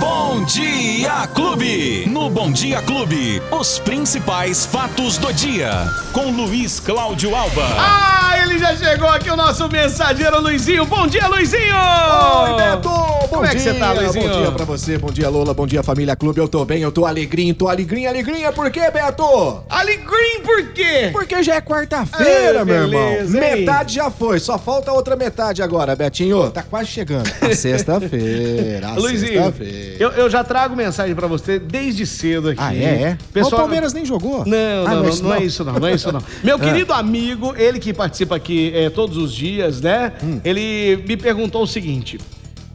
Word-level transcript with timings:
Born 0.00 0.23
Bom 0.34 0.42
Dia 0.46 1.28
Clube. 1.32 2.06
No 2.10 2.28
Bom 2.28 2.50
Dia 2.50 2.82
Clube, 2.82 3.40
os 3.52 3.78
principais 3.78 4.66
fatos 4.66 5.16
do 5.16 5.32
dia. 5.32 5.70
Com 6.12 6.32
Luiz 6.32 6.80
Cláudio 6.80 7.36
Alba. 7.36 7.62
Ah, 7.78 8.36
ele 8.42 8.58
já 8.58 8.74
chegou 8.74 9.08
aqui, 9.08 9.30
o 9.30 9.36
nosso 9.36 9.68
mensageiro 9.68 10.40
Luizinho. 10.40 10.84
Bom 10.86 11.06
dia, 11.06 11.28
Luizinho! 11.28 11.62
Oi, 11.72 12.54
Beto! 12.56 12.88
Bom 12.88 13.28
Como 13.28 13.44
é 13.46 13.50
que 13.50 13.56
dia, 13.58 13.72
você 13.74 13.78
tá, 13.78 13.92
Luizinho? 13.92 14.28
Bom 14.28 14.40
dia 14.42 14.52
pra 14.52 14.64
você, 14.64 14.98
bom 14.98 15.10
dia, 15.12 15.28
Lola, 15.28 15.54
bom 15.54 15.66
dia, 15.68 15.82
família 15.84 16.16
Clube. 16.16 16.40
Eu 16.40 16.48
tô 16.48 16.64
bem, 16.64 16.82
eu 16.82 16.90
tô 16.90 17.06
alegrinho, 17.06 17.54
tô 17.54 17.68
alegrinho, 17.68 18.08
alegrinha. 18.08 18.50
Por 18.52 18.68
quê, 18.72 18.90
Beto? 18.90 19.62
Alegrim 19.70 20.40
por 20.44 20.72
quê? 20.72 21.10
Porque 21.12 21.44
já 21.44 21.54
é 21.56 21.60
quarta-feira, 21.60 22.58
Ai, 22.60 22.64
meu 22.64 22.74
irmão. 22.74 23.12
hein? 23.12 23.28
Metade 23.28 23.94
já 23.94 24.10
foi, 24.10 24.40
só 24.40 24.58
falta 24.58 24.90
outra 24.92 25.14
metade 25.14 25.62
agora, 25.62 25.94
Betinho. 25.94 26.50
Tá 26.50 26.62
quase 26.64 26.88
chegando. 26.88 27.30
A 27.40 27.50
sexta-feira, 27.54 28.88
a 28.88 28.94
Luizinho, 28.94 29.32
sexta-feira. 29.44 29.96
eu, 30.00 30.10
eu 30.10 30.23
já 30.30 30.44
trago 30.44 30.76
mensagem 30.76 31.14
pra 31.14 31.26
você 31.26 31.58
desde 31.58 32.06
cedo 32.06 32.50
aqui. 32.50 32.60
Ah, 32.60 32.74
é? 32.74 33.02
é? 33.02 33.18
Pessoal, 33.32 33.54
o 33.54 33.56
Palmeiras 33.56 33.92
nem 33.92 34.04
jogou? 34.04 34.44
Não, 34.46 34.86
Ah, 34.86 34.94
não, 34.94 35.02
não, 35.02 35.08
isso 35.08 35.22
não 35.22 35.34
é 35.34 35.42
isso 35.42 35.64
não, 35.64 35.72
não 35.74 35.86
é 35.88 35.94
isso 35.94 36.12
não. 36.12 36.22
Meu 36.42 36.58
querido 36.60 36.92
amigo, 36.92 37.54
ele 37.56 37.78
que 37.78 37.92
participa 37.92 38.36
aqui 38.36 38.72
é, 38.74 38.90
todos 38.90 39.16
os 39.16 39.32
dias, 39.32 39.80
né? 39.80 40.12
Ele 40.44 41.02
me 41.06 41.16
perguntou 41.16 41.62
o 41.62 41.66
seguinte. 41.66 42.18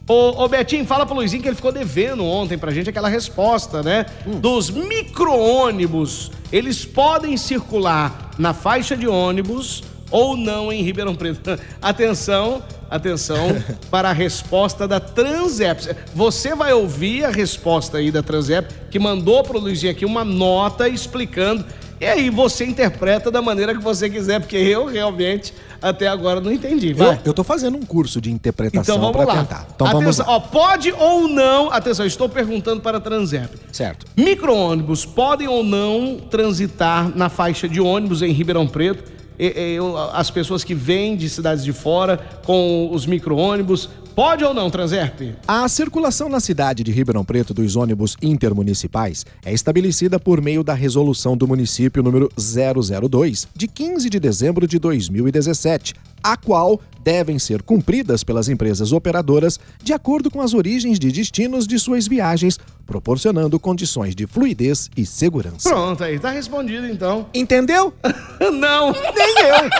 Ô, 0.08 0.42
ô 0.42 0.48
Betinho, 0.48 0.84
fala 0.84 1.06
pro 1.06 1.14
Luizinho 1.14 1.40
que 1.40 1.48
ele 1.48 1.54
ficou 1.54 1.70
devendo 1.70 2.24
ontem 2.24 2.58
pra 2.58 2.72
gente 2.72 2.90
aquela 2.90 3.08
resposta, 3.08 3.80
né? 3.80 4.06
Dos 4.26 4.68
micro-ônibus, 4.68 6.32
eles 6.52 6.84
podem 6.84 7.36
circular 7.36 8.30
na 8.36 8.52
faixa 8.52 8.96
de 8.96 9.06
ônibus 9.06 9.84
ou 10.10 10.36
não 10.36 10.72
em 10.72 10.82
Ribeirão 10.82 11.14
Preto. 11.14 11.58
Atenção, 11.80 12.62
atenção 12.90 13.56
para 13.90 14.10
a 14.10 14.12
resposta 14.12 14.86
da 14.88 14.98
Transep. 14.98 15.94
Você 16.14 16.54
vai 16.54 16.72
ouvir 16.72 17.24
a 17.24 17.30
resposta 17.30 17.98
aí 17.98 18.10
da 18.10 18.22
Transep, 18.22 18.72
que 18.90 18.98
mandou 18.98 19.42
pro 19.42 19.58
Luizinho 19.58 19.92
aqui 19.92 20.04
uma 20.04 20.24
nota 20.24 20.88
explicando. 20.88 21.64
E 22.00 22.06
aí 22.06 22.30
você 22.30 22.64
interpreta 22.64 23.30
da 23.30 23.42
maneira 23.42 23.74
que 23.74 23.82
você 23.82 24.08
quiser, 24.08 24.40
porque 24.40 24.56
eu 24.56 24.86
realmente 24.86 25.52
até 25.82 26.08
agora 26.08 26.40
não 26.40 26.50
entendi. 26.50 26.94
Vai. 26.94 27.16
Eu, 27.16 27.18
eu 27.26 27.34
tô 27.34 27.44
fazendo 27.44 27.76
um 27.76 27.82
curso 27.82 28.22
de 28.22 28.30
interpretação 28.30 28.96
Então 28.96 29.12
vamos 29.12 29.26
lá. 29.26 29.36
tentar. 29.40 29.66
Então 29.74 29.86
vamos 29.86 30.02
atenção, 30.18 30.26
lá. 30.26 30.36
ó, 30.36 30.40
pode 30.40 30.92
ou 30.92 31.28
não, 31.28 31.70
atenção, 31.70 32.06
estou 32.06 32.26
perguntando 32.26 32.80
para 32.80 32.96
a 32.96 33.00
Transep. 33.00 33.50
Certo. 33.70 34.06
Micro-ônibus 34.16 35.04
podem 35.04 35.46
ou 35.46 35.62
não 35.62 36.16
transitar 36.16 37.14
na 37.14 37.28
faixa 37.28 37.68
de 37.68 37.80
ônibus 37.82 38.22
em 38.22 38.32
Ribeirão 38.32 38.66
Preto? 38.66 39.19
Eu- 39.46 39.96
as 40.12 40.30
pessoas 40.30 40.62
que 40.62 40.74
vêm 40.74 41.16
de 41.16 41.28
cidades 41.28 41.64
de 41.64 41.72
fora 41.72 42.18
com 42.44 42.90
os 42.92 43.06
micro-ônibus, 43.06 43.88
pode 44.14 44.44
ou 44.44 44.52
não, 44.52 44.68
Transep? 44.70 45.34
A 45.48 45.66
circulação 45.68 46.28
na 46.28 46.40
cidade 46.40 46.82
de 46.84 46.92
Ribeirão 46.92 47.24
Preto 47.24 47.54
dos 47.54 47.74
ônibus 47.76 48.16
intermunicipais 48.20 49.24
é 49.44 49.52
estabelecida 49.52 50.18
por 50.20 50.42
meio 50.42 50.62
da 50.62 50.74
resolução 50.74 51.36
do 51.36 51.48
município 51.48 52.02
número 52.02 52.28
002, 52.36 53.48
de 53.56 53.66
15 53.66 54.10
de 54.10 54.20
dezembro 54.20 54.66
de 54.66 54.78
2017, 54.78 55.94
a 56.22 56.36
qual 56.36 56.78
devem 57.02 57.38
ser 57.38 57.62
cumpridas 57.62 58.22
pelas 58.22 58.46
empresas 58.50 58.92
operadoras 58.92 59.58
de 59.82 59.94
acordo 59.94 60.30
com 60.30 60.42
as 60.42 60.52
origens 60.52 60.98
de 60.98 61.10
destinos 61.10 61.66
de 61.66 61.78
suas 61.78 62.06
viagens, 62.06 62.58
proporcionando 62.86 63.58
condições 63.58 64.14
de 64.14 64.26
fluidez 64.26 64.90
e 64.94 65.06
segurança. 65.06 65.70
Pronto, 65.70 66.04
aí, 66.04 66.18
tá 66.18 66.30
respondido 66.30 66.86
então. 66.86 67.26
Entendeu? 67.32 67.94
não! 68.52 68.92
Nem 69.14 69.29
eu. 69.38 69.70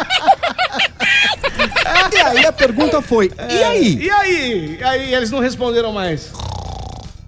e 2.12 2.17
aí 2.39 2.47
a 2.47 2.53
pergunta 2.53 3.01
foi: 3.03 3.31
e 3.51 3.62
aí? 3.62 3.98
E 4.05 4.11
aí? 4.11 4.77
E 4.81 4.84
aí, 4.84 5.15
eles 5.15 5.31
não 5.31 5.41
responderam 5.41 5.93
mais? 5.93 6.31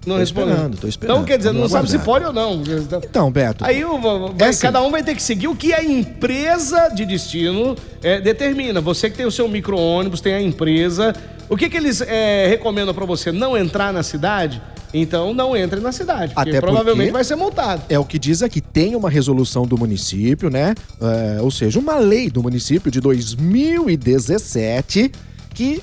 Não 0.05 0.15
Tô 0.15 0.19
responderam. 0.19 0.51
esperando, 0.55 0.77
tô 0.77 0.87
esperando. 0.87 1.15
Então, 1.15 1.25
quer 1.25 1.37
dizer, 1.37 1.49
não 1.53 1.59
Vamos 1.61 1.71
sabe 1.71 1.89
se 1.89 1.95
aguardar. 1.95 2.33
pode 2.33 2.37
ou 2.37 2.57
não. 2.57 2.61
Então, 3.05 3.31
Beto. 3.31 3.63
Aí 3.63 3.83
vai- 3.83 4.47
É 4.47 4.49
assim. 4.49 4.61
cada 4.61 4.81
um 4.81 4.91
vai 4.91 5.01
ter 5.01 5.15
que 5.15 5.23
seguir 5.23 5.47
o 5.47 5.55
que 5.55 5.73
a 5.73 5.81
empresa 5.81 6.89
de 6.89 7.05
destino 7.05 7.73
é, 8.01 8.19
determina. 8.19 8.81
Você 8.81 9.09
que 9.09 9.15
tem 9.15 9.25
o 9.25 9.31
seu 9.31 9.47
micro-ônibus, 9.47 10.19
tem 10.19 10.33
a 10.33 10.41
empresa. 10.41 11.15
O 11.47 11.55
que, 11.55 11.69
que 11.69 11.77
eles 11.77 12.01
é, 12.01 12.47
recomendam 12.47 12.93
pra 12.93 13.05
você? 13.05 13.31
Não 13.31 13.55
entrar 13.57 13.93
na 13.93 14.03
cidade? 14.03 14.61
Então 14.93 15.33
não 15.33 15.57
entre 15.57 15.79
na 15.79 15.91
cidade, 15.91 16.33
porque 16.35 16.49
Até 16.51 16.61
provavelmente 16.61 17.07
porque- 17.07 17.11
vai 17.13 17.23
ser 17.23 17.35
multado. 17.35 17.81
É 17.89 17.97
o 17.97 18.05
que 18.05 18.19
diz 18.19 18.43
aqui, 18.43 18.61
tem 18.61 18.95
uma 18.95 19.09
resolução 19.09 19.65
do 19.65 19.77
município, 19.77 20.49
né? 20.49 20.75
É, 21.01 21.41
ou 21.41 21.49
seja, 21.49 21.79
uma 21.79 21.97
lei 21.97 22.29
do 22.29 22.43
município 22.43 22.91
de 22.91 22.99
2017 23.01 25.11
que 25.53 25.81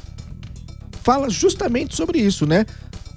fala 1.03 1.29
justamente 1.31 1.97
sobre 1.97 2.19
isso, 2.21 2.47
né? 2.47 2.65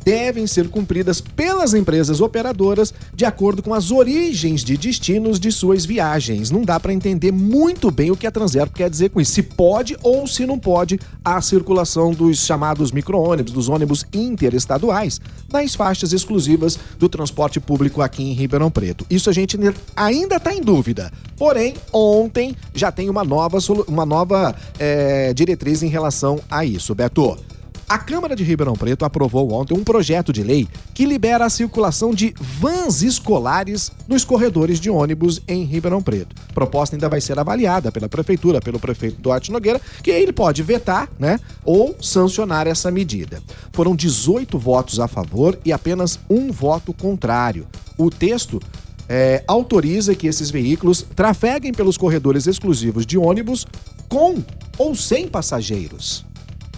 Devem 0.04 0.46
ser 0.48 0.70
cumpridas 0.70 1.22
pelas 1.22 1.74
empresas 1.74 2.20
operadoras 2.20 2.94
de 3.14 3.26
acordo 3.26 3.64
com 3.64 3.74
as 3.74 3.92
origens 3.92 4.64
de 4.64 4.76
destinos 4.76 5.40
de 5.40 5.52
suas 5.52 5.86
viagens. 5.86 6.52
Não 6.52 6.64
dá 6.64 6.80
para 6.80 6.94
entender 6.94 7.32
muito 7.32 7.90
bem 7.90 8.12
o 8.12 8.18
que 8.18 8.28
a 8.28 8.32
Transerp 8.32 8.74
quer 8.74 8.90
dizer 8.90 9.10
com 9.10 9.22
isso. 9.22 9.32
Se 9.32 9.44
pode 9.44 9.98
ou 10.04 10.28
se 10.28 10.46
não 10.46 10.60
pode 10.60 11.00
a 11.24 11.42
circulação 11.42 12.12
dos 12.12 12.46
chamados 12.46 12.92
micro-ônibus, 12.92 13.54
dos 13.54 13.70
ônibus 13.70 14.06
interestaduais, 14.14 15.22
nas 15.52 15.76
faixas 15.76 16.12
exclusivas 16.12 16.78
do 16.98 17.08
transporte 17.08 17.60
público 17.60 18.02
aqui 18.02 18.24
em 18.24 18.34
Ribeirão 18.34 18.70
Preto. 18.70 19.06
Isso 19.10 19.30
a 19.30 19.34
gente 19.34 19.58
ainda 19.96 20.36
está 20.36 20.54
em 20.54 20.62
dúvida. 20.62 21.12
Porém, 21.38 21.76
ontem 21.92 22.56
já 22.74 22.92
tem 22.92 23.10
uma 23.10 23.24
nova, 23.24 23.58
uma 23.88 24.06
nova 24.06 24.56
eh, 24.80 25.34
diretriz 25.34 25.84
em 25.84 25.88
relação 25.88 26.40
a 26.50 26.66
isso, 26.66 26.94
Beto. 26.94 27.53
A 27.94 28.00
Câmara 28.00 28.36
de 28.36 28.44
Ribeirão 28.44 28.74
Preto 28.74 29.06
aprovou 29.06 29.54
ontem 29.54 29.76
um 29.76 29.84
projeto 29.84 30.34
de 30.34 30.42
lei 30.42 30.68
que 30.96 31.06
libera 31.06 31.46
a 31.46 31.50
circulação 31.50 32.12
de 32.12 32.34
vans 32.40 33.04
escolares 33.04 33.92
nos 34.08 34.26
corredores 34.26 34.80
de 34.80 34.90
ônibus 34.90 35.44
em 35.48 35.64
Ribeirão 35.64 36.02
Preto. 36.02 36.36
A 36.50 36.54
proposta 36.54 36.96
ainda 36.96 37.08
vai 37.08 37.22
ser 37.22 37.38
avaliada 37.38 37.92
pela 37.92 38.10
prefeitura, 38.10 38.60
pelo 38.60 38.80
prefeito 38.80 39.22
Duarte 39.22 39.52
Nogueira, 39.52 39.80
que 40.02 40.10
ele 40.10 40.34
pode 40.34 40.64
vetar, 40.64 41.08
né, 41.20 41.40
ou 41.64 41.96
sancionar 42.02 42.66
essa 42.66 42.90
medida. 42.90 43.44
Foram 43.72 43.96
18 43.96 44.58
votos 44.58 45.00
a 45.00 45.08
favor 45.08 45.56
e 45.64 45.72
apenas 45.72 46.20
um 46.28 46.52
voto 46.52 46.94
contrário. 46.94 47.68
O 47.96 48.10
texto 48.10 48.60
é, 49.08 49.44
autoriza 49.48 50.16
que 50.16 50.26
esses 50.26 50.50
veículos 50.50 51.06
trafeguem 51.16 51.72
pelos 51.72 51.96
corredores 51.96 52.48
exclusivos 52.48 53.06
de 53.06 53.20
ônibus 53.20 53.68
com 54.10 54.44
ou 54.80 54.96
sem 54.96 55.28
passageiros 55.28 56.26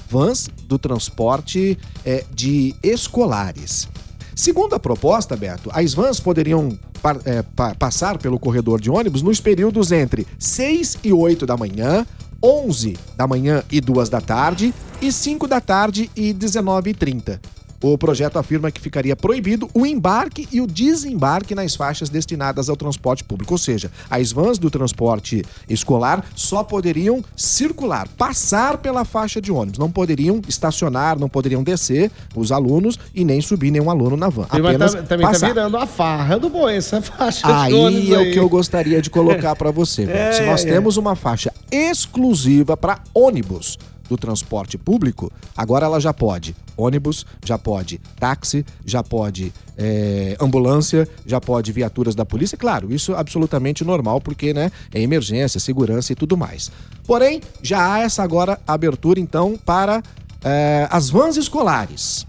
vans 0.09 0.49
do 0.67 0.77
transporte 0.79 1.77
é, 2.05 2.23
de 2.33 2.75
escolares. 2.83 3.87
Segundo 4.35 4.73
a 4.75 4.79
proposta, 4.79 5.35
Beto, 5.35 5.69
as 5.73 5.93
vans 5.93 6.19
poderiam 6.19 6.77
par- 7.01 7.19
é, 7.25 7.41
pa- 7.41 7.73
passar 7.75 8.17
pelo 8.17 8.37
corredor 8.37 8.81
de 8.81 8.89
ônibus 8.89 9.21
nos 9.21 9.39
períodos 9.39 9.91
entre 9.91 10.27
6 10.37 10.97
e 11.03 11.13
8 11.13 11.45
da 11.45 11.55
manhã, 11.55 12.05
11 12.43 12.97
da 13.15 13.25
manhã 13.25 13.63
e 13.71 13.79
2 13.79 14.09
da 14.09 14.19
tarde 14.19 14.73
e 15.01 15.11
5 15.11 15.47
da 15.47 15.61
tarde 15.61 16.11
e 16.15 16.33
19 16.33 16.89
e 16.89 16.93
30. 16.93 17.41
O 17.87 17.99
projeto 17.99 18.37
afirma 18.39 18.71
que 18.71 18.81
ficaria 18.81 19.15
proibido 19.15 19.69
o 19.71 19.85
embarque 19.85 20.47
e 20.51 20.59
o 20.59 20.65
desembarque 20.65 21.53
nas 21.53 21.75
faixas 21.75 22.09
destinadas 22.09 22.67
ao 22.67 22.75
transporte 22.75 23.23
público, 23.23 23.53
ou 23.53 23.59
seja, 23.59 23.91
as 24.09 24.31
vans 24.31 24.57
do 24.57 24.71
transporte 24.71 25.43
escolar 25.69 26.25
só 26.35 26.63
poderiam 26.63 27.23
circular, 27.35 28.07
passar 28.17 28.79
pela 28.79 29.05
faixa 29.05 29.39
de 29.39 29.51
ônibus, 29.51 29.77
não 29.77 29.91
poderiam 29.91 30.41
estacionar, 30.47 31.19
não 31.19 31.29
poderiam 31.29 31.61
descer 31.61 32.09
os 32.35 32.51
alunos 32.51 32.97
e 33.13 33.23
nem 33.23 33.39
subir 33.39 33.69
nenhum 33.69 33.91
aluno 33.91 34.17
na 34.17 34.29
van. 34.29 34.47
Apenas 34.49 34.95
tá- 34.95 35.03
também 35.03 35.27
tá 35.27 35.33
passar. 35.33 35.47
virando 35.47 35.77
a 35.77 35.85
farra 35.85 36.39
do 36.39 36.49
boi, 36.49 36.75
essa 36.77 37.03
faixa 37.03 37.45
de 37.45 37.53
Aí 37.53 37.71
ônibus 37.75 38.09
é 38.09 38.17
o 38.17 38.19
aí. 38.21 38.33
que 38.33 38.39
eu 38.39 38.49
gostaria 38.49 38.99
de 38.99 39.11
colocar 39.11 39.55
para 39.55 39.69
você. 39.69 40.07
Beto. 40.07 40.37
Se 40.37 40.41
É, 40.41 40.45
nós 40.47 40.65
é. 40.65 40.69
temos 40.71 40.97
uma 40.97 41.15
faixa 41.15 41.53
exclusiva 41.71 42.75
para 42.75 42.99
ônibus 43.13 43.77
do 44.09 44.17
transporte 44.17 44.77
público, 44.77 45.31
agora 45.55 45.85
ela 45.85 45.99
já 45.99 46.13
pode 46.13 46.55
ônibus, 46.77 47.25
já 47.43 47.57
pode 47.57 47.99
táxi, 48.19 48.65
já 48.85 49.01
pode 49.01 49.53
é, 49.77 50.37
ambulância, 50.39 51.07
já 51.25 51.39
pode 51.39 51.71
viaturas 51.71 52.15
da 52.15 52.25
polícia. 52.25 52.57
Claro, 52.57 52.93
isso 52.93 53.13
é 53.13 53.17
absolutamente 53.17 53.83
normal 53.83 54.21
porque 54.21 54.53
né, 54.53 54.71
é 54.93 55.01
emergência, 55.01 55.59
segurança 55.59 56.11
e 56.11 56.15
tudo 56.15 56.37
mais. 56.37 56.71
Porém, 57.05 57.41
já 57.61 57.93
há 57.93 57.99
essa 57.99 58.23
agora 58.23 58.59
abertura 58.67 59.19
então 59.19 59.57
para 59.65 60.03
é, 60.43 60.87
as 60.91 61.09
vans 61.09 61.37
escolares. 61.37 62.25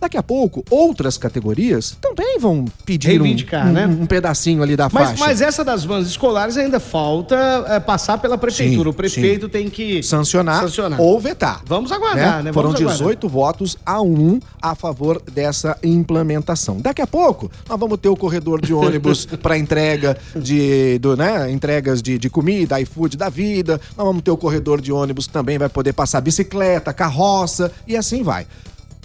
Daqui 0.00 0.16
a 0.16 0.22
pouco, 0.22 0.64
outras 0.70 1.18
categorias 1.18 1.96
também 2.00 2.38
vão 2.38 2.64
pedir 2.86 3.20
um, 3.20 3.24
um- 3.26 3.72
né? 3.72 3.86
um 3.86 4.06
pedacinho 4.06 4.62
ali 4.62 4.74
da 4.76 4.88
Mas, 4.90 5.10
faixa. 5.10 5.24
mas 5.24 5.40
essa 5.42 5.62
das 5.64 5.84
vans 5.84 6.06
escolares 6.08 6.56
ainda 6.56 6.80
falta 6.80 7.36
é, 7.68 7.78
passar 7.78 8.18
pela 8.18 8.38
prefeitura. 8.38 8.84
Sim, 8.84 8.88
o 8.88 8.94
prefeito 8.94 9.48
tem 9.48 9.68
que 9.68 10.02
sancionar, 10.02 10.62
sancionar. 10.62 11.00
ou 11.00 11.20
vetar. 11.20 11.60
Vamos 11.66 11.92
aguardar, 11.92 12.42
né? 12.42 12.52
Foram 12.52 12.70
Vamos 12.70 12.80
aguardar. 12.80 12.98
18 12.98 13.28
votos 13.28 13.76
a 13.84 14.00
1 14.00 14.40
a 14.62 14.74
favor 14.74 15.20
dessa 15.30 15.76
implementação. 15.82 16.80
Daqui 16.80 17.02
a 17.02 17.06
pouco, 17.06 17.50
nós 17.68 17.78
vamos 17.78 17.98
ter 17.98 18.08
o 18.08 18.16
corredor 18.16 18.60
de 18.60 18.72
ônibus 18.72 19.26
para 19.42 19.56
entrega 19.58 20.16
de 20.34 20.98
do, 20.98 21.16
né, 21.16 21.50
entregas 21.50 22.00
de, 22.02 22.18
de 22.18 22.30
comida, 22.30 22.80
iFood 22.80 23.16
da 23.16 23.28
vida. 23.28 23.80
Nós 23.96 24.06
vamos 24.06 24.22
ter 24.22 24.30
o 24.30 24.36
corredor 24.36 24.80
de 24.80 24.92
ônibus 24.92 25.26
que 25.26 25.32
também 25.32 25.58
vai 25.58 25.68
poder 25.68 25.92
passar 25.92 26.20
bicicleta, 26.20 26.92
carroça 26.92 27.70
e 27.86 27.96
assim 27.96 28.22
vai. 28.22 28.46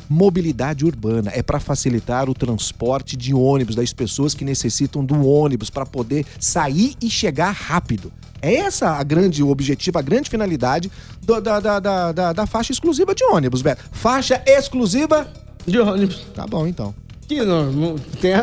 Mobilidade 0.09 0.85
urbana, 0.85 1.31
é 1.33 1.41
para 1.43 1.59
facilitar 1.59 2.29
o 2.29 2.33
transporte 2.33 3.15
de 3.17 3.33
ônibus 3.33 3.75
das 3.75 3.91
pessoas 3.93 4.33
que 4.33 4.45
necessitam 4.45 5.03
do 5.03 5.27
ônibus 5.27 5.69
para 5.69 5.85
poder 5.85 6.25
sair 6.39 6.95
e 7.01 7.09
chegar 7.09 7.51
rápido. 7.51 8.11
É 8.41 8.55
essa 8.55 8.89
a 8.91 9.03
grande 9.03 9.41
objetivo, 9.41 9.97
a 9.97 10.01
grande 10.01 10.29
finalidade 10.29 10.91
do- 11.23 11.41
da, 11.41 11.59
da, 11.59 11.79
da, 11.79 12.11
da, 12.11 12.33
da 12.33 12.45
faixa 12.45 12.71
exclusiva 12.71 13.15
de 13.15 13.23
ônibus, 13.23 13.61
Beto. 13.61 13.83
Faixa 13.91 14.41
exclusiva. 14.45 15.27
De 15.65 15.79
ônibus. 15.79 16.27
Tá 16.35 16.45
bom, 16.45 16.67
então. 16.67 16.93
Que 17.27 17.43
não, 17.43 17.95
tem 18.21 18.33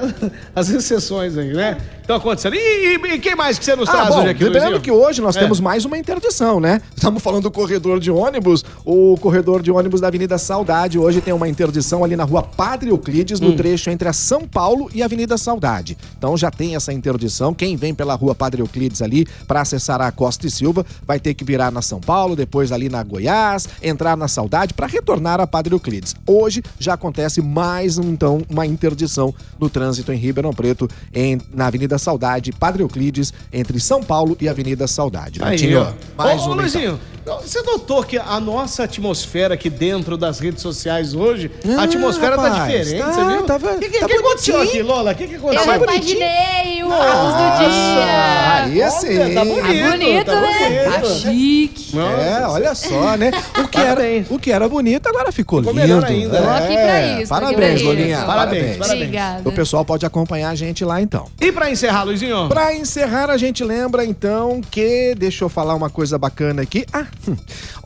as 0.56 0.68
exceções 0.68 1.38
aí, 1.38 1.52
né? 1.52 1.78
Então 2.12 2.20
acontecendo. 2.20 2.54
E, 2.56 2.58
e, 2.58 3.14
e 3.14 3.18
quem 3.18 3.34
mais 3.34 3.58
que 3.58 3.64
você 3.64 3.74
nos 3.74 3.88
Ah, 3.88 3.92
traz 3.92 4.08
bom, 4.10 4.18
hoje 4.20 4.28
aqui, 4.28 4.44
lembrando 4.44 4.80
que 4.82 4.90
hoje 4.90 5.22
nós 5.22 5.34
É. 5.34 5.40
temos 5.40 5.60
mais 5.60 5.86
uma 5.86 5.96
interdição, 5.96 6.60
né? 6.60 6.82
Estamos 6.94 7.22
falando 7.22 7.44
do 7.44 7.50
corredor 7.50 7.98
de 7.98 8.10
ônibus. 8.10 8.62
O 8.84 9.16
corredor 9.18 9.62
de 9.62 9.70
ônibus 9.70 10.00
da 10.02 10.08
Avenida 10.08 10.36
Saudade 10.36 10.98
hoje 10.98 11.22
tem 11.22 11.32
uma 11.32 11.48
interdição 11.48 12.04
ali 12.04 12.14
na 12.14 12.24
rua 12.24 12.42
Padre 12.42 12.90
Euclides, 12.90 13.40
Hum. 13.40 13.46
no 13.46 13.56
trecho 13.56 13.88
entre 13.88 14.08
a 14.08 14.12
São 14.12 14.46
Paulo 14.46 14.90
e 14.94 15.00
a 15.00 15.06
Avenida 15.06 15.38
Saudade. 15.38 15.96
Então 16.18 16.36
já 16.36 16.50
tem 16.50 16.76
essa 16.76 16.92
interdição. 16.92 17.54
Quem 17.54 17.76
vem 17.76 17.94
pela 17.94 18.14
rua 18.14 18.34
Padre 18.34 18.60
Euclides 18.60 19.00
ali 19.00 19.26
para 19.48 19.62
acessar 19.62 20.00
a 20.02 20.12
Costa 20.12 20.46
e 20.46 20.50
Silva 20.50 20.84
vai 21.06 21.18
ter 21.18 21.32
que 21.32 21.44
virar 21.44 21.70
na 21.72 21.80
São 21.80 21.98
Paulo, 21.98 22.36
depois 22.36 22.72
ali 22.72 22.90
na 22.90 23.02
Goiás, 23.02 23.66
entrar 23.82 24.18
na 24.18 24.28
Saudade 24.28 24.74
para 24.74 24.86
retornar 24.86 25.40
a 25.40 25.46
Padre 25.46 25.74
Euclides. 25.74 26.14
Hoje 26.26 26.62
já 26.78 26.92
acontece 26.92 27.40
mais 27.40 27.96
então 27.96 28.42
uma 28.50 28.66
interdição 28.66 29.34
no 29.58 29.70
trânsito 29.70 30.12
em 30.12 30.16
Ribeirão 30.16 30.52
Preto, 30.52 30.88
em, 31.14 31.40
na 31.54 31.66
Avenida 31.68 32.01
Saudade, 32.02 32.52
Padre 32.52 32.82
Euclides, 32.82 33.32
entre 33.52 33.78
São 33.80 34.02
Paulo 34.02 34.36
e 34.40 34.48
Avenida 34.48 34.86
Saudade. 34.86 35.40
Aí, 35.42 35.50
Betinho, 35.52 35.80
ó. 36.16 36.22
mais 36.22 36.40
Ô, 36.40 36.42
ô, 36.42 36.46
então. 36.46 36.54
Luizinho, 36.56 37.00
você 37.40 37.62
notou 37.62 38.02
que 38.02 38.18
a 38.18 38.40
nossa 38.40 38.82
atmosfera 38.84 39.54
aqui 39.54 39.70
dentro 39.70 40.16
das 40.18 40.40
redes 40.40 40.60
sociais 40.60 41.14
hoje, 41.14 41.50
a 41.76 41.80
Ah, 41.80 41.84
atmosfera 41.84 42.36
tá 42.36 42.42
rapaz, 42.48 42.66
diferente, 42.86 42.98
tá- 43.02 43.12
você 43.12 43.24
viu? 43.24 43.42
tava- 43.44 43.72
O 43.72 43.78
que, 43.78 43.88
que, 43.88 44.00
tá 44.00 44.06
que 44.06 44.14
aconteceu 44.14 44.60
aqui, 44.60 44.82
Lola? 44.82 45.12
O 45.12 45.14
que, 45.14 45.26
que 45.28 45.34
Eu 45.34 45.38
aconteceu? 45.38 45.78
bonitinho. 45.78 46.16
imaginei 46.18 46.82
o 46.82 46.88
Nossa, 46.88 47.62
do 47.62 47.68
dia. 47.70 48.52
Aí 48.54 48.90
sim. 48.90 49.34
Tá 49.34 49.44
bonito, 49.44 49.62
Tá 49.62 49.90
bonito, 49.90 50.24
tá 50.26 50.40
né? 50.40 50.84
bonito. 50.84 51.00
Tá 51.02 51.14
chique. 51.14 51.81
É, 52.00 52.46
olha 52.46 52.74
só, 52.74 53.16
né? 53.16 53.30
O 53.62 53.68
que, 53.68 53.78
era, 53.78 53.94
Parabéns. 53.96 54.26
o 54.30 54.38
que 54.38 54.52
era 54.52 54.68
bonito 54.68 55.06
agora 55.08 55.32
ficou, 55.32 55.60
Ficou 55.60 55.72
lindo. 55.74 55.86
melhor 55.86 56.04
ainda. 56.04 56.42
Tô 56.42 56.48
aqui 56.50 56.74
pra 56.74 57.02
isso, 57.20 57.28
tô 57.28 57.34
aqui 57.34 57.44
Parabéns, 57.46 57.80
pra 57.80 57.88
Lolinha. 57.90 58.16
isso. 58.16 58.26
Parabéns, 58.26 58.76
parabéns. 58.76 59.02
Obrigada. 59.02 59.48
O 59.48 59.52
pessoal 59.52 59.84
pode 59.84 60.04
acompanhar 60.06 60.50
a 60.50 60.54
gente 60.54 60.84
lá 60.84 61.00
então. 61.00 61.26
E 61.40 61.50
pra 61.52 61.70
encerrar, 61.70 62.04
Luizinho? 62.04 62.48
Pra 62.48 62.74
encerrar, 62.74 63.30
a 63.30 63.36
gente 63.36 63.64
lembra 63.64 64.04
então 64.04 64.60
que. 64.70 65.14
Deixa 65.16 65.44
eu 65.44 65.48
falar 65.48 65.74
uma 65.74 65.88
coisa 65.90 66.18
bacana 66.18 66.62
aqui. 66.62 66.84
Ah, 66.92 67.06
hum, 67.28 67.36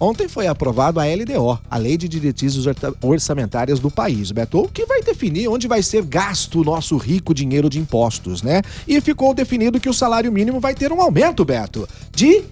ontem 0.00 0.28
foi 0.28 0.46
aprovado 0.46 0.98
a 1.00 1.04
LDO, 1.04 1.58
a 1.70 1.76
Lei 1.78 1.96
de 1.96 2.08
Diretrizes 2.08 2.66
Orta- 2.66 2.94
Orçamentárias 3.02 3.78
do 3.78 3.90
país, 3.90 4.30
Beto, 4.32 4.60
o 4.62 4.68
que 4.68 4.84
vai 4.86 5.02
definir 5.02 5.48
onde 5.48 5.68
vai 5.68 5.82
ser 5.82 6.02
gasto 6.04 6.60
o 6.60 6.64
nosso 6.64 6.96
rico 6.96 7.32
dinheiro 7.34 7.68
de 7.70 7.78
impostos, 7.78 8.42
né? 8.42 8.62
E 8.88 9.00
ficou 9.00 9.32
definido 9.34 9.78
que 9.78 9.88
o 9.88 9.94
salário 9.94 10.32
mínimo 10.32 10.58
vai 10.60 10.74
ter 10.74 10.92
um 10.92 11.00
aumento, 11.00 11.44
Beto, 11.44 11.88
de 12.14 12.42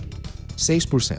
6%. 0.57 1.19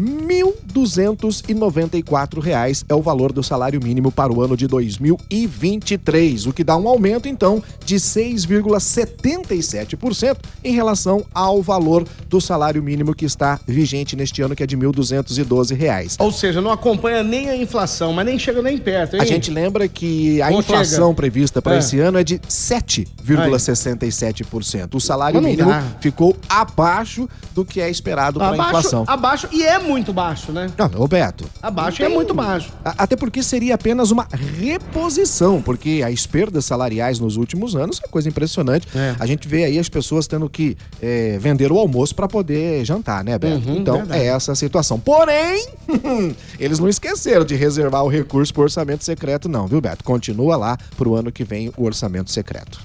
1.294 0.00 2.40
reais 2.40 2.84
é 2.88 2.94
o 2.94 3.02
valor 3.02 3.32
do 3.32 3.42
salário 3.42 3.80
mínimo 3.82 4.10
para 4.12 4.32
o 4.32 4.40
ano 4.42 4.56
de 4.56 4.66
2023, 4.66 6.46
o 6.46 6.52
que 6.52 6.64
dá 6.64 6.76
um 6.76 6.86
aumento, 6.88 7.28
então, 7.28 7.62
de 7.84 7.96
6,77% 7.96 10.36
em 10.62 10.72
relação 10.72 11.24
ao 11.34 11.60
valor 11.62 12.06
do 12.28 12.40
salário 12.40 12.80
mínimo 12.82 13.14
que 13.14 13.24
está 13.24 13.58
vigente 13.66 14.14
neste 14.16 14.42
ano, 14.42 14.54
que 14.56 14.62
é 14.62 14.66
de 14.66 14.76
1.212 14.76 15.74
reais. 15.76 16.16
Ou 16.18 16.30
seja, 16.32 16.60
não 16.60 16.70
acompanha 16.70 17.22
nem 17.22 17.48
a 17.48 17.56
inflação, 17.56 18.12
mas 18.12 18.26
nem 18.26 18.38
chega 18.38 18.60
nem 18.62 18.76
perto, 18.78 19.16
hein? 19.16 19.22
A 19.22 19.24
gente 19.24 19.50
lembra 19.50 19.88
que 19.88 20.40
a 20.42 20.50
Ou 20.50 20.60
inflação 20.60 21.06
chega. 21.08 21.16
prevista 21.16 21.62
para 21.62 21.76
É. 21.76 21.78
esse 21.78 21.98
ano 22.00 22.18
é 22.18 22.24
de 22.24 22.38
7,67%. 22.40 24.94
O 24.94 25.00
salário 25.00 25.40
mínimo 25.40 25.70
dá. 25.70 25.82
ficou 26.00 26.36
abaixo 26.48 27.26
do 27.54 27.64
que 27.64 27.80
é 27.80 27.88
esperado 27.90 28.38
para 28.38 28.50
a 28.50 28.56
inflação. 28.68 29.04
abaixo, 29.06 29.48
e 29.52 29.62
é 29.62 29.78
muito 29.84 30.12
baixo, 30.12 30.50
né? 30.52 30.70
Não, 30.76 30.86
Roberto. 30.88 31.44
Abaixo 31.62 32.02
é 32.02 32.08
muito 32.08 32.34
baixo. 32.34 32.70
A- 32.84 32.94
Até 32.98 33.14
porque 33.16 33.42
seria 33.42 33.74
apenas 33.74 34.10
uma 34.10 34.26
reposição, 34.32 35.60
porque 35.62 36.02
as 36.06 36.26
perdas 36.26 36.64
salariais 36.64 37.18
nos 37.20 37.36
últimos 37.36 37.76
anos 37.76 38.00
é 38.04 38.08
coisa 38.08 38.28
impressionante. 38.28 38.88
É. 38.94 39.14
A 39.18 39.26
gente 39.26 39.46
vê 39.46 39.64
aí 39.64 39.78
as 39.78 39.88
pessoas 39.88 40.26
tendo 40.26 40.48
que 40.48 40.76
é, 41.00 41.38
vender 41.38 41.70
o 41.70 41.78
almoço 41.78 42.14
para 42.14 42.26
poder 42.26 42.84
jantar, 42.84 43.22
né, 43.22 43.38
Beto? 43.38 43.68
Uhum, 43.68 43.76
então 43.78 43.96
verdade. 43.98 44.20
é 44.20 44.26
essa 44.26 44.52
a 44.52 44.54
situação. 44.54 44.98
Porém, 44.98 45.66
eles 46.58 46.78
não 46.78 46.88
esqueceram 46.88 47.44
de 47.44 47.54
reservar 47.54 48.02
o 48.04 48.08
recurso 48.08 48.52
para 48.52 48.62
orçamento 48.64 49.04
secreto, 49.04 49.48
não, 49.48 49.66
viu, 49.66 49.80
Beto? 49.80 50.02
Continua 50.04 50.56
lá 50.56 50.78
pro 50.96 51.14
ano 51.14 51.30
que 51.30 51.44
vem 51.44 51.70
o 51.76 51.84
orçamento 51.84 52.30
secreto. 52.30 52.80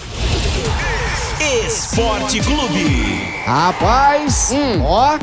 Esporte 1.65 2.41
Clube. 2.41 3.21
Rapaz, 3.45 4.51
Hum. 4.51 4.81
ó, 4.83 5.17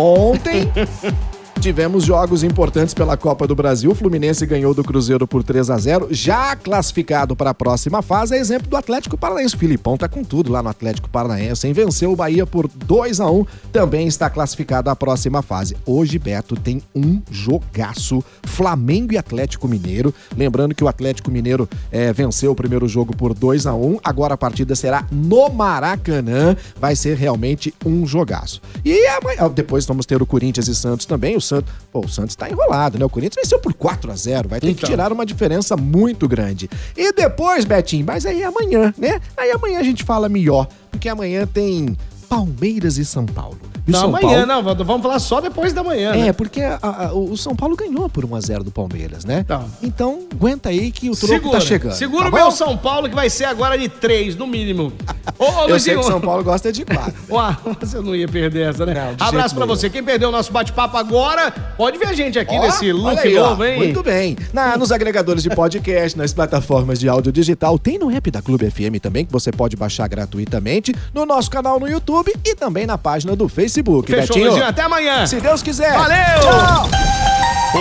ontem 0.00 0.72
tivemos 1.60 2.04
jogos 2.04 2.42
importantes 2.42 2.94
pela 2.94 3.18
Copa 3.18 3.46
do 3.46 3.54
Brasil. 3.54 3.90
O 3.90 3.94
Fluminense 3.94 4.46
ganhou 4.46 4.72
do 4.72 4.82
Cruzeiro 4.82 5.26
por 5.26 5.44
3 5.44 5.68
a 5.68 5.76
0 5.76 6.08
já 6.10 6.56
classificado 6.56 7.36
para 7.36 7.50
a 7.50 7.54
próxima 7.54 8.00
fase. 8.00 8.34
É 8.34 8.38
exemplo 8.38 8.66
do 8.66 8.76
Atlético 8.78 9.18
Paranaense. 9.18 9.56
O 9.56 9.58
Filipão 9.58 9.98
tá 9.98 10.08
com 10.08 10.24
tudo 10.24 10.50
lá 10.50 10.62
no 10.62 10.70
Atlético 10.70 11.10
Paranaense. 11.10 11.66
Hein? 11.66 11.74
Venceu 11.74 12.12
o 12.12 12.16
Bahia 12.16 12.46
por 12.46 12.66
2 12.66 13.20
a 13.20 13.30
1 13.30 13.44
também 13.70 14.06
está 14.06 14.30
classificado 14.30 14.88
à 14.88 14.96
próxima 14.96 15.42
fase. 15.42 15.76
Hoje, 15.84 16.18
Beto, 16.18 16.56
tem 16.56 16.80
um 16.94 17.20
jogaço: 17.30 18.24
Flamengo 18.44 19.12
e 19.12 19.18
Atlético 19.18 19.68
Mineiro. 19.68 20.14
Lembrando 20.34 20.74
que 20.74 20.82
o 20.82 20.88
Atlético 20.88 21.30
Mineiro 21.30 21.68
eh, 21.92 22.10
venceu 22.10 22.52
o 22.52 22.54
primeiro 22.54 22.88
jogo 22.88 23.14
por 23.14 23.34
2 23.34 23.66
a 23.66 23.74
1 23.74 23.98
agora 24.02 24.32
a 24.32 24.38
partida 24.38 24.74
será 24.74 25.06
no 25.12 25.50
Maracanã. 25.50 26.56
Vai 26.80 26.96
ser 26.96 27.18
realmente 27.18 27.74
um 27.84 28.06
jogaço. 28.06 28.62
E 28.82 29.06
amanhã, 29.08 29.50
depois 29.54 29.84
vamos 29.84 30.06
ter 30.06 30.22
o 30.22 30.26
Corinthians 30.26 30.66
e 30.66 30.74
Santos 30.74 31.04
também. 31.04 31.36
O 31.36 31.49
Santos, 31.50 31.72
pô, 31.92 32.00
o 32.00 32.08
Santos 32.08 32.34
tá 32.36 32.48
enrolado, 32.48 32.98
né? 32.98 33.04
O 33.04 33.08
Corinthians 33.10 33.44
venceu 33.44 33.58
por 33.58 33.74
4 33.74 34.10
a 34.10 34.14
0 34.16 34.48
vai 34.48 34.60
ter 34.60 34.66
que 34.68 34.72
Então. 34.72 34.88
tirar 34.88 35.12
uma 35.12 35.26
diferença 35.26 35.76
muito 35.76 36.26
grande. 36.28 36.68
E 36.96 37.12
depois, 37.12 37.64
Betinho, 37.64 38.04
mas 38.06 38.24
aí 38.24 38.42
é 38.42 38.46
amanhã, 38.46 38.94
né? 38.96 39.20
Aí 39.36 39.50
amanhã 39.50 39.78
a 39.80 39.82
gente 39.82 40.02
fala 40.04 40.28
melhor, 40.28 40.66
porque 40.90 41.08
amanhã 41.08 41.46
tem 41.46 41.96
Palmeiras 42.28 42.96
e 42.98 43.04
São 43.04 43.26
Paulo. 43.26 43.58
E 43.90 43.92
Não, 43.92 44.04
amanhã, 44.04 44.46
Paulo... 44.46 44.74
não, 44.74 44.84
vamos 44.84 45.02
falar 45.02 45.18
só 45.18 45.40
depois 45.40 45.72
da 45.72 45.82
manhã, 45.82 46.12
É, 46.12 46.16
né? 46.26 46.32
porque 46.32 46.60
a- 46.62 46.78
a- 46.82 47.12
o 47.12 47.36
São 47.36 47.54
Paulo 47.56 47.74
ganhou 47.76 48.08
por 48.08 48.24
1x0 48.24 48.62
do 48.62 48.70
Palmeiras, 48.70 49.24
né? 49.24 49.44
Tá. 49.46 49.64
Então, 49.82 50.20
aguenta 50.32 50.68
aí 50.68 50.90
que 50.92 51.08
o 51.10 51.16
troco 51.16 51.34
Segura, 51.34 51.58
tá 51.58 51.60
chegando. 51.60 51.92
segura 51.94 52.30
tá 52.30 52.36
o 52.36 52.40
meu? 52.40 52.50
São 52.50 52.76
Paulo, 52.76 53.08
que 53.08 53.14
vai 53.14 53.28
ser 53.28 53.44
agora 53.46 53.76
de 53.76 53.88
três, 53.88 54.36
no 54.36 54.46
mínimo. 54.46 54.92
Ô, 55.38 55.44
ô 55.44 55.68
Eu 55.68 55.80
sei 55.80 55.94
que 55.94 56.00
o 56.00 56.02
São 56.04 56.20
Paulo 56.20 56.44
gosta 56.44 56.72
de 56.72 56.84
4. 56.84 57.12
Ué, 57.30 57.56
você 57.80 58.00
não 58.00 58.14
ia 58.14 58.28
perder 58.28 58.70
essa, 58.70 58.84
né? 58.86 58.94
Não, 59.18 59.26
Abraço 59.26 59.54
pra 59.54 59.64
nenhum. 59.64 59.76
você. 59.76 59.88
Quem 59.90 60.02
perdeu 60.04 60.28
o 60.28 60.32
nosso 60.32 60.52
bate-papo 60.52 60.96
agora, 60.96 61.50
pode 61.76 61.98
ver 61.98 62.08
a 62.08 62.12
gente 62.12 62.38
aqui 62.38 62.54
Ó, 62.56 62.60
nesse 62.60 62.92
look 62.92 63.18
aí, 63.18 63.36
ó. 63.38 63.50
novo, 63.50 63.64
hein? 63.64 63.78
Muito 63.78 64.02
bem. 64.02 64.36
Na, 64.52 64.76
nos 64.76 64.92
agregadores 64.92 65.42
de 65.42 65.50
podcast, 65.50 66.16
nas 66.18 66.32
plataformas 66.32 66.98
de 67.00 67.08
áudio 67.08 67.32
digital, 67.32 67.78
tem 67.78 67.98
no 67.98 68.10
app 68.10 68.30
da 68.30 68.42
Clube 68.42 68.70
FM 68.70 69.00
também, 69.00 69.24
que 69.24 69.32
você 69.32 69.50
pode 69.50 69.76
baixar 69.76 70.06
gratuitamente, 70.08 70.94
no 71.14 71.24
nosso 71.24 71.50
canal 71.50 71.80
no 71.80 71.88
YouTube 71.88 72.32
e 72.44 72.54
também 72.54 72.86
na 72.86 72.98
página 72.98 73.34
do 73.34 73.48
Facebook. 73.48 73.79
Fechou, 73.82 74.20
Betinho, 74.20 74.44
Luizinho. 74.46 74.66
Até 74.66 74.82
amanhã. 74.82 75.26
se 75.26 75.40
Deus 75.40 75.62
quiser. 75.62 75.92
Valeu! 75.92 76.40
Tchau! 76.40 76.88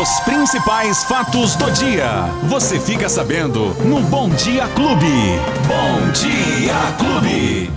Os 0.01 0.19
principais 0.19 1.03
fatos 1.05 1.55
do 1.55 1.71
dia. 1.71 2.29
Você 2.43 2.79
fica 2.79 3.09
sabendo 3.09 3.75
no 3.83 3.99
Bom 4.01 4.29
Dia 4.29 4.67
Clube. 4.75 5.39
Bom 5.67 6.11
dia! 6.11 7.69